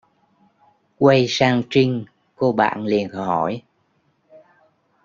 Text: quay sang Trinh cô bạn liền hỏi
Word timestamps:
quay 0.97 1.25
sang 1.29 1.63
Trinh 1.69 2.05
cô 2.35 2.51
bạn 2.53 2.85
liền 2.85 3.09
hỏi 3.09 3.63